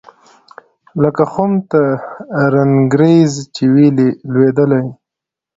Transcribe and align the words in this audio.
لکه 1.03 1.23
خُم 1.31 1.51
ته 1.71 1.81
د 1.97 1.99
رنګرېز 2.53 3.31
چي 3.55 3.65
وي 3.73 3.87
لوېدلی 4.31 4.83